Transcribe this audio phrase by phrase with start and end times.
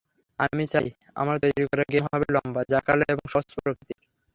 [0.39, 0.87] আমি চাই,
[1.15, 3.99] আমার তৈরী করা গেম হবে লম্বা, জাঁকালো এবং সহজ প্রকৃতির।